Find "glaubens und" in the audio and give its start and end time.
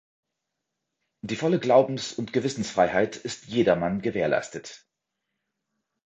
1.59-2.33